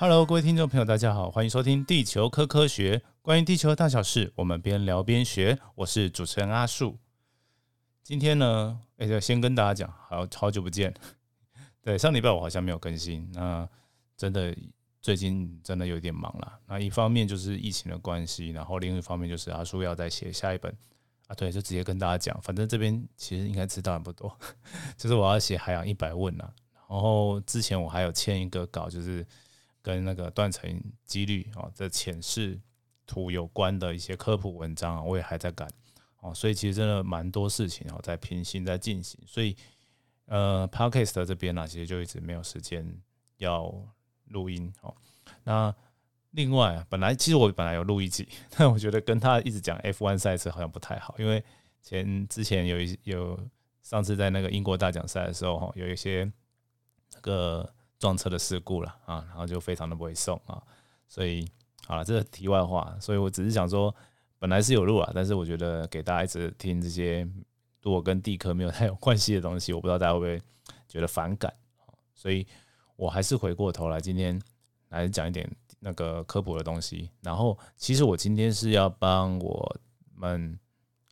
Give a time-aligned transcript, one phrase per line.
[0.00, 5.58] Hello，各位听众朋友，大家好，欢迎收听《地球科科学》，关于地球的大小事，我们边聊边学。
[5.74, 6.96] 我是主持人阿树。
[8.04, 10.94] 今天呢，哎，先跟大家讲，好好久不见。
[11.82, 13.68] 对，上礼拜我好像没有更新，那
[14.16, 14.56] 真的
[15.02, 16.60] 最近真的有点忙了。
[16.68, 20.72] 那一方面就是疫情的关系，然后另一方面就是阿树要再写下一本
[21.26, 24.32] 啊，对，就直接跟大家讲，反正这边其实应该知道也不多，
[24.96, 26.54] 就是我要写《海洋一百问》了。
[26.88, 29.26] 然后之前我还有签一个稿，就是。
[29.82, 32.60] 跟那个断层几率啊的浅视
[33.06, 35.66] 图有关的一些科普文章啊，我也还在赶
[36.20, 39.56] 哦，所以其实真的蛮多事情哦在平行在进行，所以
[40.26, 42.86] 呃，podcast 这边呢，其实就一直没有时间
[43.38, 43.72] 要
[44.26, 44.94] 录音哦。
[45.44, 45.74] 那
[46.32, 51.42] 另外，本来其实我本来有录一集，但我觉得跟他一直讲 F1 赛车好像不太好，因为
[51.82, 53.38] 前之前有一有
[53.82, 56.30] 上次在那个英国大奖赛的时候哈，有一些
[57.14, 57.72] 那个。
[57.98, 60.62] 撞车的事故了啊，然后就非常的不会送啊，
[61.08, 61.46] 所以
[61.86, 63.94] 好了，这是题外话，所以我只是想说，
[64.38, 67.28] 本来是有路啊，但是我觉得给大家一直听这些
[67.82, 70.40] 如果跟地科没有太有关系的东西，我不知道大家会不会
[70.86, 71.52] 觉得反感
[72.14, 72.46] 所以
[72.96, 74.40] 我还是回过头来今天
[74.90, 75.48] 来讲一点
[75.80, 77.10] 那个科普的东西。
[77.22, 79.76] 然后其实我今天是要帮我
[80.14, 80.58] 们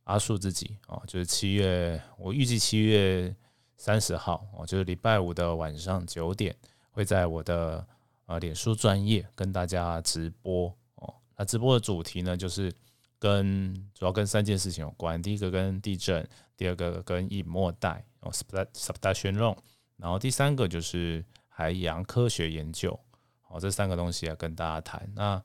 [0.04, 3.34] 阿树自己啊，就是七月，我预计七月
[3.76, 6.54] 三十号哦，就是礼拜五的晚上九点。
[6.96, 7.86] 会在我的
[8.24, 11.14] 呃脸书专业跟大家直播哦。
[11.36, 12.72] 那直播的主题呢，就是
[13.18, 15.20] 跟主要跟三件事情有关。
[15.20, 19.34] 第一个跟地震，第二个跟隐末带哦，subduction，
[19.98, 22.98] 然后第三个就是海洋科学研究。
[23.48, 25.06] 哦，这三个东西要跟大家谈。
[25.14, 25.42] 那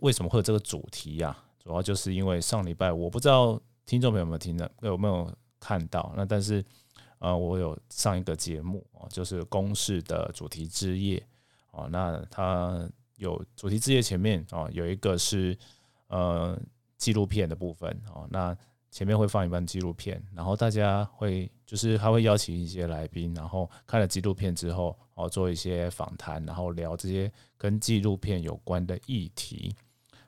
[0.00, 1.38] 为什么会有这个主题呀？
[1.60, 6.12] 主要就是因为上礼拜我不知道听众朋友有没有听的，有没有看到？
[6.16, 6.64] 那但是。
[7.18, 11.22] 呃，我有上一个节目哦，就是公式的主题之夜
[11.70, 11.88] 哦。
[11.90, 15.56] 那它有主题之夜前面哦，有一个是
[16.08, 16.58] 呃
[16.96, 18.28] 纪录片的部分哦。
[18.30, 18.56] 那
[18.90, 29.74] 前面会放一半纪录片，然后大家会就是他会邀请一些来宾，然后看了纪录片之后哦，做一些访谈，然后聊这些跟纪录片有关的议题。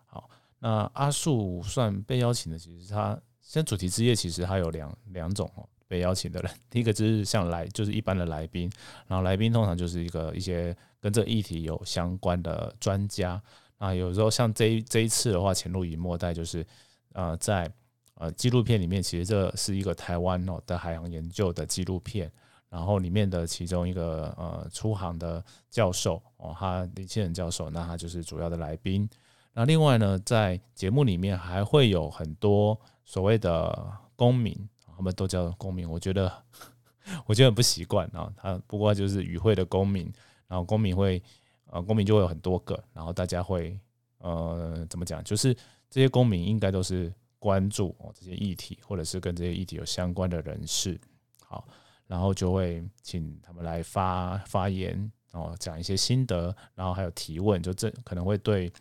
[0.07, 0.29] 好，
[0.59, 5.67] 那阿树算被邀请的，其实他现在主题之夜其实它有两两种哦。
[5.89, 8.71] 被邀请的人， 第一个就是像来就是一般的来宾，
[9.07, 13.43] 然后来宾通常就是一个一些跟这议题有相关的专家。
[13.79, 16.67] 啊，有时候像这这一次的话，潜入以末代就是
[17.13, 17.71] 呃在
[18.17, 22.29] 呃纪录片里面，其实这是一个台湾哦的海洋研究的纪录片，
[22.69, 29.09] 然后里面的其中一个呃出航的教授哦，他李庆仁教授，那他就是主要的来宾。
[29.55, 34.69] 那另外呢，在节目里面还会有很多所谓的公民。
[34.99, 36.43] 他们都叫公民，我觉得
[37.25, 38.29] 我觉得很不习惯啊。
[38.37, 40.13] 他不过就是与会的公民，
[40.49, 41.23] 然后公民会
[41.67, 43.79] 呃公民就会有很多个，然后大家会
[44.19, 45.23] 呃怎么讲？
[45.23, 45.55] 就是
[45.89, 51.01] 这些公民应该都是关注哦这些议题，或者是跟这些议题有相关的人士。
[51.45, 51.69] 好，
[52.09, 54.97] 然后就会请他们来发发言，
[55.31, 58.73] 然后讲一些心得，然后还有提问，就这可能会对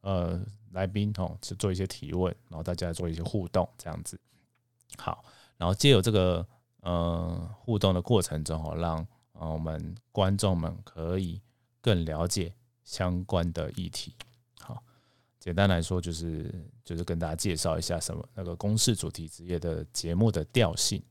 [0.00, 4.18] 呃来宾哦去做一些提问，然后大家做一些互动这样子。
[4.98, 5.24] 好。
[5.60, 6.46] 然后借由这个
[6.80, 11.38] 呃互动的过程中，哦，让呃我们观众们可以
[11.82, 14.14] 更了解相关的议题。
[14.58, 14.82] 好，
[15.38, 16.50] 简单来说就是
[16.82, 21.02] 就是跟大家介绍一下什么那个公式主题职业的节目的调性。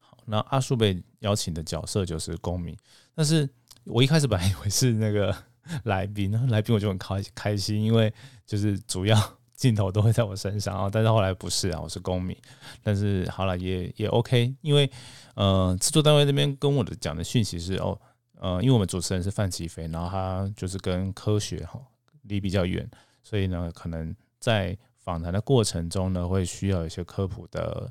[0.00, 2.76] 好，那阿树被邀请的角色就是公民，
[3.14, 3.48] 但是
[3.84, 5.32] 我一开始本来以为是那个
[5.84, 8.12] 来宾，来宾我就很开开心，因为
[8.44, 9.38] 就是主要。
[9.62, 12.36] 镜头都会在我身上啊，但是后来不是啊，我是公民。
[12.82, 14.90] 但是好了，也也 OK，因为
[15.36, 17.96] 呃，制作单位那边跟我的讲的讯息是哦，
[18.40, 21.80] 呃，因为我们主持人是范奇飞，然后他就是跟科学哈
[22.22, 22.90] 离比较远，
[23.22, 27.88] 所以呢，可能在访谈的过程中呢，会需要一些科普的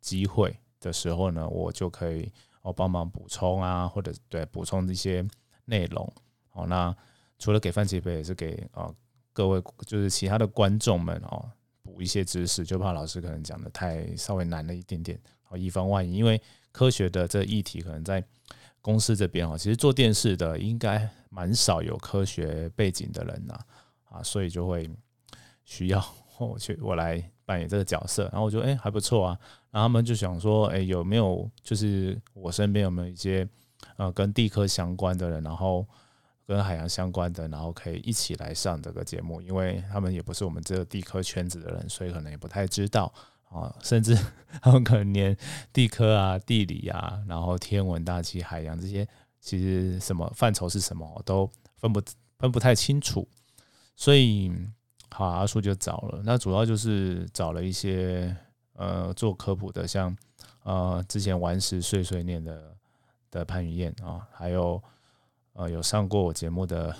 [0.00, 2.32] 机会的时候呢，我就可以
[2.62, 5.22] 哦帮忙补充啊，或者对补充一些
[5.66, 6.10] 内容。
[6.48, 6.96] 好，那
[7.38, 8.90] 除了给范奇飞，也是给啊。
[9.34, 11.50] 各位就是其他的观众们哦，
[11.82, 16.14] 补一些知识，就怕老师可能讲的太稍微难了一点点，好以防万一。
[16.16, 16.40] 因为
[16.70, 18.24] 科学的这议题可能在
[18.80, 23.58] 公司这边哦，其实做电视的应该蛮少有科学背景的人呐，
[24.04, 24.88] 啊，所以就会
[25.64, 26.02] 需要
[26.38, 28.22] 我去我来扮演这个角色。
[28.30, 29.38] 然后我觉得哎还不错啊，
[29.72, 33.48] 然后他们就想说哎有没有就是我身边有没有一些
[33.96, 35.84] 呃跟地科相关的人，然后。
[36.46, 43.12] 跟海洋相关的，然后可以一起来上这个节目，因为他们也不是我们这个地科圈子的人，所以可能也不太知道
[43.48, 44.14] 啊，甚至
[44.60, 45.36] 他们可能连
[45.72, 49.08] 地科啊、地理啊，然后天文、大气、海洋这些，
[49.40, 52.02] 其实什么范畴是什么都分不
[52.38, 53.26] 分不太清楚，
[53.96, 54.52] 所以
[55.10, 56.20] 好阿叔就找了。
[56.24, 58.36] 那主要就是找了一些
[58.74, 60.14] 呃做科普的，像
[60.64, 62.76] 呃之前顽石碎碎念的
[63.30, 64.82] 的潘雨燕啊，还有
[65.54, 66.94] 呃有上过我节目的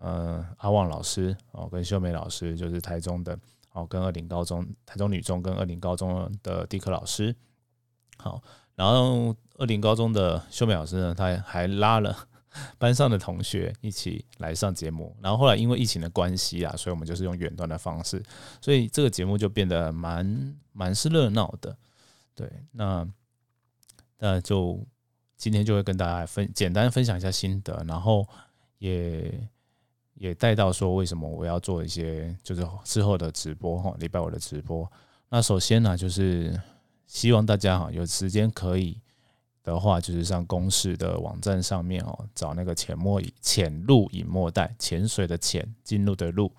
[0.00, 3.38] 呃阿旺老师哦，跟秀美老师，就是台中的
[3.72, 7.34] 哦，跟二林高中台中女中跟二林高中的地科老师。
[8.16, 8.42] 好，
[8.74, 12.16] 然后二林高中的秀美老师呢，他还拉了
[12.78, 15.16] 班上的同学一起来上节目。
[15.20, 18.22] 然后后来因为疫情的关系啊，所以我们就是用远端的方式，
[18.60, 21.76] 所以这个节目就变得蛮蛮是热闹的。
[22.36, 23.06] 对，那
[24.18, 24.84] 那就
[25.44, 28.26] 今天就会跟大家分简单分享一下心得，然后
[28.78, 29.30] 也
[30.14, 34.90] 也带到说为什么我要做一些就是之后的直播哈，礼拜五的直播。
[35.28, 36.58] 那首先呢，就是。
[37.06, 38.98] 希望大家哈有时间可以
[39.62, 46.50] 的话，就是上公式的网站上面哦，找那个潜墨潜入隐墨带，潜水的潜，进入的入，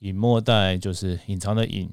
[0.00, 1.90] 隐墨带就是隐藏的隐，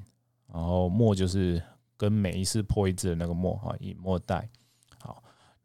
[0.52, 1.60] 然后墨就是
[1.96, 4.46] 跟每一次破一次的那个墨哈，隐墨带。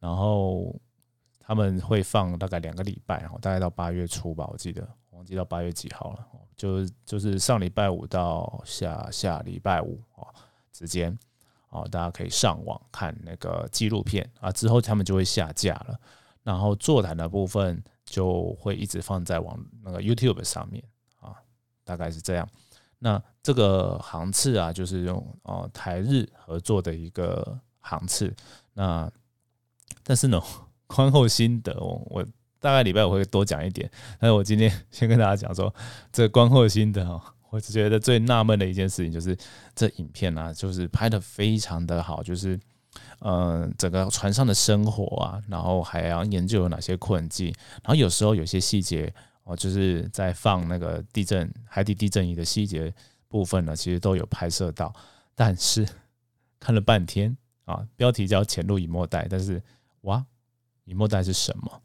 [0.04, 0.76] 然后
[1.40, 6.28] 他们会放大概两个礼拜哈，大概到八月初吧，我记得忘记到八月几号了，
[6.58, 10.28] 就就是上礼拜五到下下礼拜五啊
[10.74, 11.18] 之间。
[11.70, 15.98] 哦，大家可以上网看那个纪录片啊，之后他们就会下架了。
[16.44, 20.84] 然后座谈的部分就会一直放在网那个 YouTube 上面
[21.22, 21.34] 啊，
[21.86, 22.46] 大概是这样。
[23.00, 28.36] 那这个航次啊，就是用哦台日合作的一个航次。
[28.74, 29.10] 那
[30.04, 30.42] 但是呢，
[30.88, 32.26] 观后心得，我我
[32.60, 33.90] 大概礼拜我会多讲一点。
[34.20, 35.74] 但是我今天先跟大家讲说，
[36.12, 37.22] 这观后心得哦。
[37.50, 39.38] 我只觉得最纳闷的一件事情就是，
[39.76, 42.60] 这影片啊，就是拍的非常的好，就是，
[43.20, 47.54] 嗯，整个船上的生活啊，然后海洋研究有哪些困境，
[47.84, 49.14] 然后有时候有些细节
[49.44, 52.92] 哦，就是在放那个地震海底地震仪的细节
[53.28, 54.92] 部分呢，其实都有拍摄到，
[55.36, 55.88] 但是
[56.60, 59.62] 看了半天啊，标题叫潜入隐没带，但是
[60.04, 60.26] 哇，
[60.86, 61.82] 隐没带是什么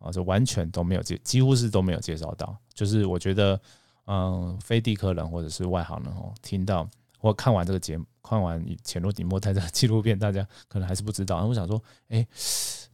[0.00, 0.10] 啊？
[0.10, 3.60] 这完全都没有介，几乎是都没有介绍到，就是我觉得。
[4.08, 11.44] 嗯，非地科人或者是外行人哦，听到或看完这个节目，看完《潜入底墨泰》的纪录片，大家可能还是不知道。
[11.44, 12.24] 我想说，哎，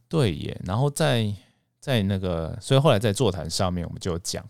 [0.07, 0.59] 对耶。
[0.65, 1.31] 然后在
[1.79, 4.43] 在那个，所以后来在座谈上面，我们就讲，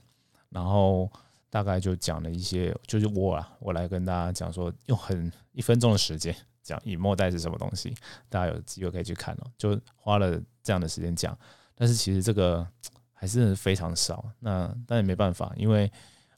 [0.48, 1.12] 然后
[1.50, 7.94] 大概就讲了一些，就是我啊，我来跟大家讲说，用很一分钟的时间讲隐墨代是什么东西，
[8.30, 9.52] 大家有机会可以去看哦。
[9.58, 11.38] 就花了这样的时间讲，
[11.76, 12.68] 但是其实这个
[13.14, 14.26] 还是非常少。
[14.40, 15.92] 那但也没办法，因为。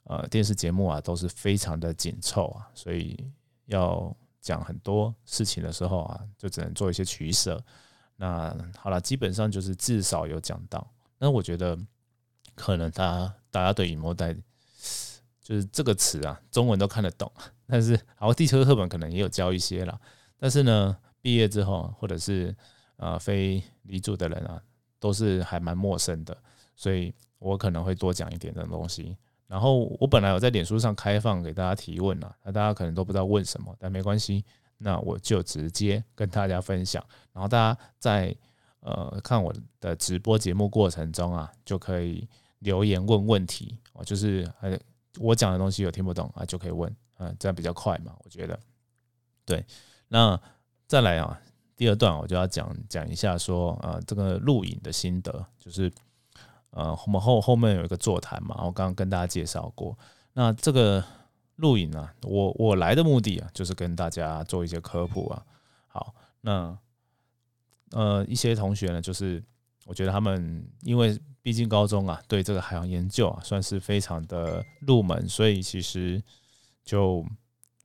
[0.08, 3.18] 呃，电视节目啊都是非常的紧凑啊，所以
[3.64, 7.60] 要讲很多事情的时候啊，就只能做一些取舍。
[8.14, 10.88] 那好了，基本上就是至少有讲到。
[11.18, 11.76] 那我觉得
[12.54, 14.32] 可能大家大家对“隐墨代”
[15.42, 17.28] 就是这个词啊，中文都看得懂，
[17.66, 20.00] 但是好地球课本可能也有教一些了。
[20.38, 22.54] 但是呢，毕业之后或者是
[22.96, 24.62] 呃非离组的人啊，
[24.98, 26.36] 都是还蛮陌生的，
[26.74, 29.16] 所以我可能会多讲一点的东西。
[29.46, 34.44] 然后我本来有在脸书上开放给大家提问啊，那大家可能都不知道问什么，但没关系，
[34.78, 37.04] 那我就直接跟大家分享。
[37.32, 38.34] 然后大家在
[38.80, 42.28] 呃看我的直播节目过程中啊，就可以
[42.58, 44.76] 留言问问题哦，就是呃
[45.18, 48.58] 我讲的东西有听不懂啊，就可以问，嗯，这样比较快嘛，我觉得。
[49.44, 49.64] 对，
[50.08, 50.40] 那
[50.86, 51.40] 再来啊，
[51.76, 55.92] 第二段我就要讲讲一下说呃这个录影的心得，就是。
[56.70, 59.96] 呃，我们后后面有一个座谈嘛，我刚刚跟大家介绍过。
[60.34, 61.02] 那这个
[61.54, 65.42] 录影呢，我我来的目的啊，就是跟大家做一些科普啊。
[65.86, 66.76] 好，那
[67.92, 69.42] 呃一些同学呢，就是
[69.86, 76.22] 我觉得他们因为毕竟高中啊，对这个海洋研究啊，算是非常的入门，所以其实
[76.84, 77.24] 就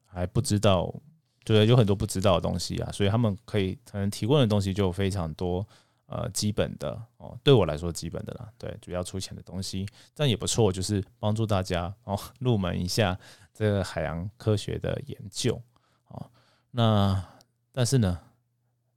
[0.06, 0.94] 还不知道，
[1.44, 5.66] 对，有很多不知道的东西啊，所以他们可以可能提问的东西就非常多。
[6.14, 13.18] 呃，基本的哦，对我来说基本的啦，对，主要出钱的东西，这样也不错，就是帮助大家哦入门一下
[13.54, 15.58] 这个海洋科学的研究
[16.10, 16.30] 哦。
[16.72, 17.24] 那
[17.72, 18.20] 但是呢，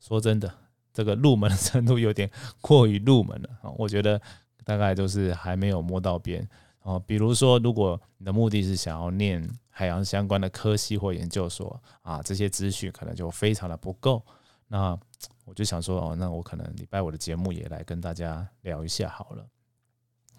[0.00, 0.52] 说真的，
[0.92, 2.28] 这个入门的程度有点
[2.60, 4.20] 过于入门了啊，我觉得
[4.64, 6.44] 大概都是还没有摸到边
[6.82, 7.00] 哦。
[7.06, 9.40] 比如说，如果你的目的是想要念
[9.76, 14.24] 海洋相关的科系或研究所啊，这些资讯可能就非常的不够。
[14.68, 14.96] 那
[15.44, 19.44] 我就想说，哦，那我可能礼拜五的节目也来跟大家聊一下好了。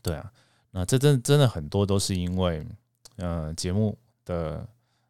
[0.01, 0.31] 对啊，
[0.71, 2.65] 那这真真的很多都是因为，
[3.17, 4.65] 呃，节目的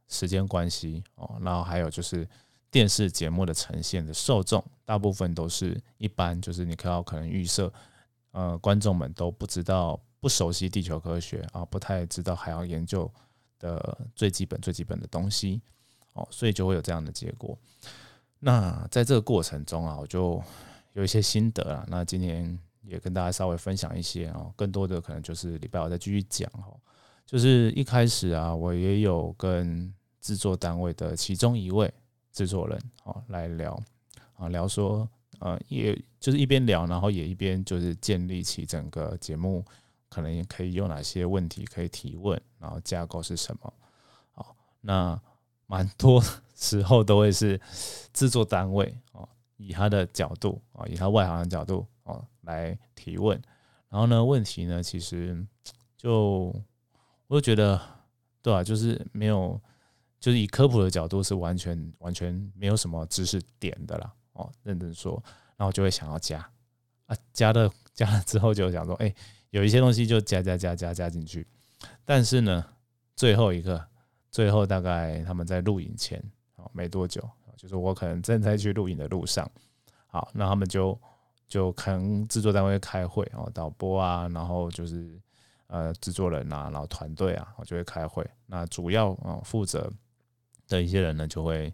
[0.08, 2.27] 时间关系哦，然后还有就是
[2.72, 7.72] 电视节目的呈现的受众，大部分都是一般，就是你可要可能预设，
[8.32, 13.10] 呃，观众们都不知道不熟悉地球科学啊，不太知道海洋研究
[13.60, 15.62] 的最基本最基本的东西
[16.14, 17.58] 哦，所以就会有这样的结果。
[18.40, 20.42] 那在这个过程中啊，我就
[20.94, 26.80] 有一些心得啊，那今天也跟大家稍微分享一些哦，更多的可能就是礼拜我再继续讲哦。
[27.26, 31.92] 就是一开始啊，我也有跟制作单位的其中一位
[32.32, 33.82] 制作人哦来聊
[34.36, 35.10] 啊，聊说
[35.40, 39.66] 呃，也就是一边聊，然后也一边就是建立起整个节目
[40.16, 43.74] 可能也可以有哪些问题可以提问，然后架构是什么。
[44.32, 45.20] 好，那
[45.68, 46.24] 蛮多
[46.56, 47.60] 时候都会是
[48.14, 53.42] 制作单位哦，以他的角度啊，以他外行的角度哦来提问，
[53.90, 55.46] 然后呢，问题呢其实
[55.98, 56.56] 就。
[57.28, 57.82] 我就觉得，
[58.44, 59.60] 对啊，就是没有，
[60.20, 64.14] 就是以科普的角度是完全完全没有什么知识点的啦。
[64.34, 65.22] 哦，认真说，
[65.58, 66.48] 然后就会想要加
[67.08, 69.12] 啊，加了加了之后就想说，哎，
[69.56, 71.48] 有一些东西就加加加加加进去。
[72.04, 72.66] 但是呢，
[73.16, 73.82] 最后一个，
[74.30, 76.22] 最后大概他们在录影前，
[76.58, 77.22] 哦，没多久，
[77.56, 79.50] 就是我可能正在去录影的路上，
[80.08, 81.00] 好，那他们就
[81.48, 85.20] 就可能制作单位开会哦，导播啊，然后就是。
[85.68, 88.24] 呃，制作人啊，然后团队啊，我就会开会。
[88.46, 89.92] 那主要啊负责
[90.68, 91.74] 的一些人呢，就会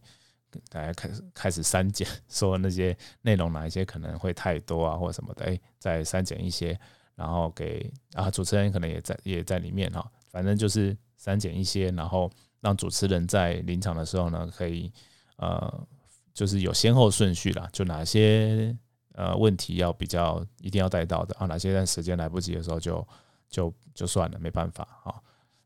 [0.69, 6.79] 大家开始开始删减，说那些内容哪一些可能会太多啊，或者什么的，哎，再删减一些，
[7.15, 14.91] 然后给啊主持人可能也在也在里面哈，反正就是删减一些，然后让主持人在临场的时候呢，可以
[15.37, 15.87] 呃，
[16.33, 18.75] 就是有先后顺序啦，就哪些
[19.13, 23.07] 呃问题要比较一定要带到的啊，哪些在时间来不及的时候就。
[23.51, 25.11] 就就算了，没办法啊。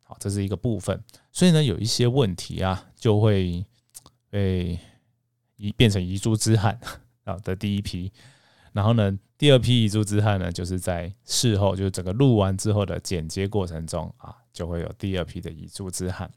[0.04, 1.00] 好，这是一个部分。
[1.32, 3.64] 所以呢，有一些问题啊，就会
[4.28, 4.80] 被
[5.56, 6.80] 遗变成遗珠之憾
[7.26, 8.12] 啊的第一批。
[8.74, 16.32] 然后呢，第二批遗珠之憾呢，就是在事后，就是整个录完之后的剪接过程中啊，就会有第二批的遗珠之憾。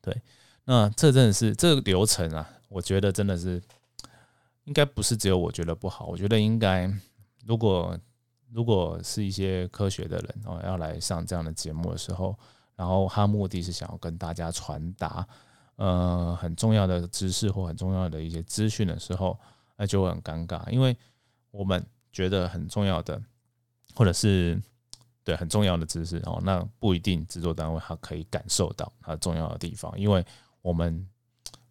[0.00, 0.22] 对，
[0.64, 3.62] 那这真的是这个流程啊，我觉得真的是
[4.64, 6.92] 应该不是只有我觉得不好，我觉得应该
[7.44, 7.98] 如果。
[8.50, 12.34] 如果是一些科学的人哦，要来上这样的节目的时候，
[12.76, 15.28] 然后他目的是想要跟大家传达
[15.76, 19.38] 呃很重要的知识或很重要的一些资讯的时候，
[19.76, 20.96] 那就会很尴尬，因为
[21.50, 21.86] 我们
[22.18, 23.22] 觉得很重要的，
[23.94, 24.60] 或者是
[25.22, 30.26] 对很重要的知识哦，那不一定制作单位他可以感受到它重要的地方，因为
[30.60, 31.06] 我们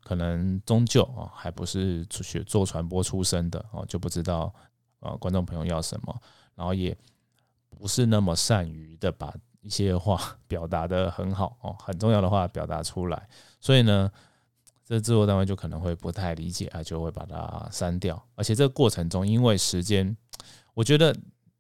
[0.05, 4.53] 可能终究啊还不是学做传播出身的哦，就不知道
[5.01, 6.21] 呃观众朋友要什么。
[6.55, 6.97] 然后也
[7.69, 13.27] 不是那么善于的把一些话表达的很好哦，很重要的话表达出来，
[13.59, 14.09] 所以呢，
[14.85, 18.23] 这制作单位就可能会不太理解啊，就会把它删掉。
[18.35, 20.15] 而且这个过程中，因为时间，
[20.77, 21.17] 我觉得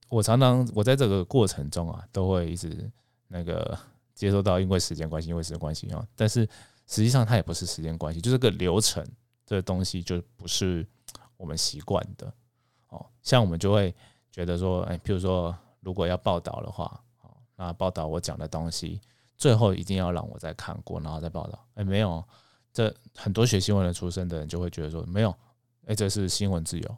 [0.09, 2.87] 我常常我在这个过程中啊，都会一直
[3.27, 3.75] 那个
[4.13, 6.41] 接收到因为时间关系，因为时间关系啊，但是
[6.85, 9.03] 实际上它也不是时间关系，就是个流程
[9.43, 10.85] 这东西就不是
[11.35, 12.31] 我们习惯的
[12.89, 13.91] 哦，像我们就会。
[14.29, 17.01] 觉得说，哎，譬如说，如果要报道的话，
[17.55, 19.01] 那报道我讲的东西，
[19.35, 21.65] 最后一定要让我再看过，然后再报道。
[21.73, 22.23] 哎，没有，
[22.71, 25.35] 这很多学新闻的出身的人就会觉得说，没有，
[25.87, 26.97] 哎，这是新闻自由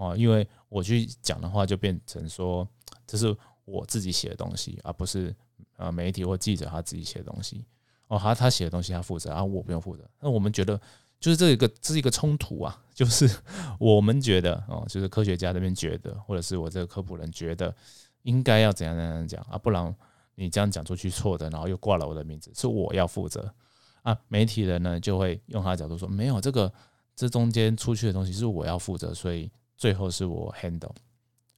[0.00, 2.66] 哦，因为我去讲的话，就变成说，
[3.06, 5.34] 这是我自己写的东西，而不是
[5.76, 7.64] 呃媒体或记者他自己写的东西。
[8.08, 10.02] 哦，他他写的东西他负责，啊，我不用负责。
[10.18, 10.80] 那我们觉得。
[11.20, 12.82] 就是这一个，这是一个冲突啊！
[12.94, 13.28] 就是
[13.78, 17.76] 我们觉得哦，就是科学家那边觉得，或者是我这个科普人觉得，
[18.22, 19.58] 应该要怎样怎样讲啊？
[19.58, 19.94] 不然
[20.34, 23.52] 你这样讲出去错的，然后又挂了我的名字，是我要负责
[24.00, 24.18] 啊！
[24.28, 26.72] 媒体人呢就会用他的角度说，没有这个，
[27.14, 30.94] 这中间出去的东西是我要负责，所以最后是我 handle。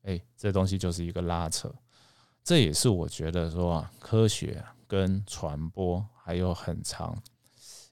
[0.04, 1.74] 哎，这东西就是一个拉扯。
[2.44, 7.20] 这也是我觉得说啊，科学跟传播还有很长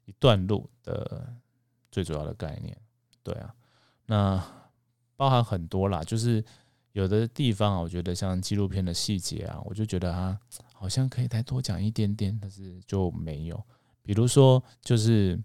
[0.04, 1.34] 一段路的。
[1.92, 2.76] 最主要的概念，
[3.20, 3.52] 对啊，
[4.06, 4.40] 那
[5.16, 6.44] 包含很多啦，就是
[6.92, 10.38] 有的地方啊，我觉得像纪录片的细节啊，我就觉得啊，
[10.72, 13.60] 好像可以再多讲一点点，但是就没有。
[14.04, 15.36] 比如说，就是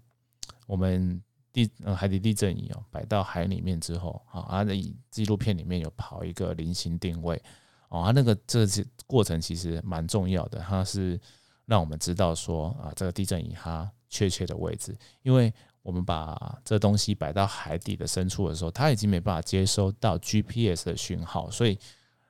[0.68, 1.20] 我们
[1.64, 4.74] 地呃海底地震仪哦，摆到海里面之后，啊，它的
[5.10, 7.40] 纪录片里面有跑一个菱形定位
[7.88, 11.18] 哦，它那个这些过程其实蛮重要的，它是
[11.64, 15.52] 让我们知道说啊，这个地震仪它确切的位置，因为。
[15.86, 21.78] 我们把这东西摆到海底的深处的时候，它已经没办法接收到 GPS 的讯号，所以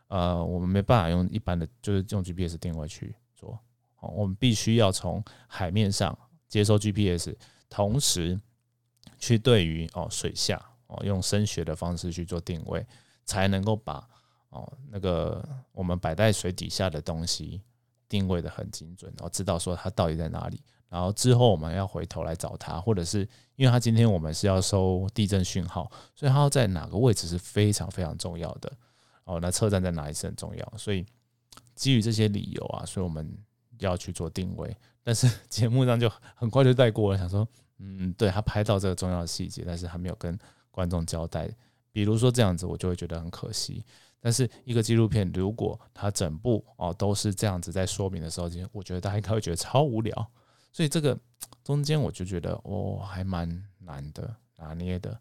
[0.08, 3.58] 呃，我们没办法用一般的，就是用 GPS 定位去做。
[4.00, 6.14] 哦，我们必须要从海面上
[6.46, 7.34] 接收 GPS，
[7.70, 8.38] 同时
[9.18, 12.86] 去对于哦水下哦用声学的方式去做定位，
[13.24, 14.06] 才能够把
[14.50, 17.60] 哦，那个我们摆在水底下的东西
[18.08, 20.60] 定位的很精准，然后知道说它到底在哪里。
[20.88, 28.72] 然后之后我们要回头来找它，或者是因为它今天我们是要收地震讯号，所以它要在哪个位置是非常非常重要的。
[29.24, 31.04] 哦，那车站在哪里是很重要，所以
[31.74, 33.36] 基于这些理由啊，所以我们
[33.80, 34.74] 要去做定位。
[35.02, 37.46] 但是节目上就很快就带过了，想说，
[37.78, 40.38] 嗯，对他拍到这个重要的细节，但是还没有跟
[40.70, 41.48] 观众交代。
[41.92, 43.84] 比如说这样子，我就会觉得很可惜。
[44.20, 50.30] 但是一个纪录片，如果它整部哦都是这样子在说明的时候，其实我觉得大家应该会觉得超无聊。
[50.72, 51.16] 所以这个
[51.62, 55.18] 中间我就觉得哦，还蛮难的拿捏的。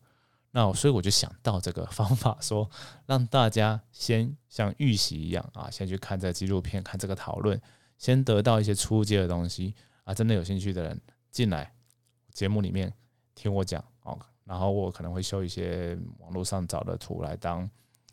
[0.51, 2.67] 那所以我就想到这个方法，说
[3.05, 7.61] 让大家先像预习一样啊，先去看这纪录片，看这个讨论，
[7.97, 10.13] 先得到一些初阶的东西啊。
[10.13, 11.71] 真的有兴趣的人进来
[12.35, 12.93] 节目里面
[13.33, 17.67] 听我讲哦，然后我可能会修一些网络上找的图来当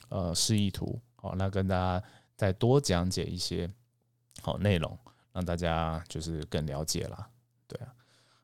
[0.09, 2.03] 呃示意图哦，那跟大家
[2.37, 3.69] 再多讲解一些
[4.41, 4.97] 好内容，
[5.33, 7.29] 让大家就是更了解了。
[7.67, 7.93] 对啊，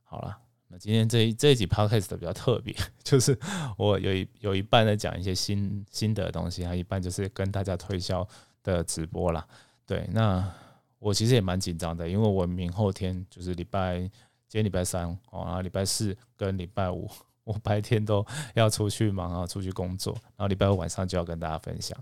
[0.02, 3.38] 好了，那今天这一这一集 podcast 比较特别， 就是
[3.76, 8.26] 我有一有一半在讲一些新新的东西，还有一半就是跟大家推销
[8.64, 9.47] 的直播啦。
[9.87, 10.52] 对，那
[10.99, 14.11] 我其实也蛮紧张的，因为我明后天就是礼拜
[14.49, 17.09] 今天礼拜三哦，然后礼拜四跟礼拜五
[17.45, 21.99] 我白天都要出去忙啊，出去工作，然后礼拜五晚上就要跟大家分享，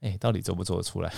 [0.00, 1.12] 哎，到底做不做得出来？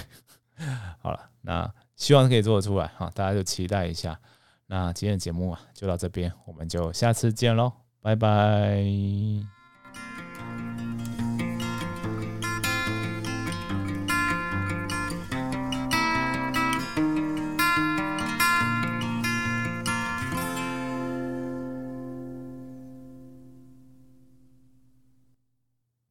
[1.00, 4.18] 好了，那希望可以做得出来哈，大家就期待一下。
[4.66, 9.61] 那今天的节目啊，就到这边，我们就下次见喽，拜拜。